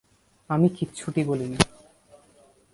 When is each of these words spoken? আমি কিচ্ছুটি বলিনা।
আমি 0.49 0.67
কিচ্ছুটি 0.69 1.21
বলিনা। 1.29 1.59